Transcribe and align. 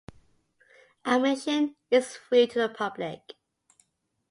Admission 1.05 1.75
is 1.91 2.15
free 2.15 2.47
to 2.47 2.57
the 2.57 2.69
public. 2.73 3.35